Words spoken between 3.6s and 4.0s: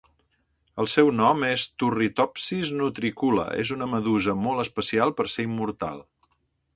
és una